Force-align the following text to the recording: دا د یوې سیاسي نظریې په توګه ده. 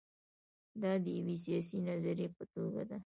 دا 0.81 0.91
د 1.03 1.05
یوې 1.17 1.35
سیاسي 1.45 1.77
نظریې 1.87 2.27
په 2.35 2.43
توګه 2.53 2.81
ده. 2.89 2.97